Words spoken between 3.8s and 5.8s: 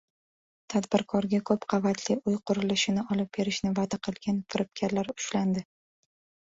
va’da qilgan firibgarlar ushlandi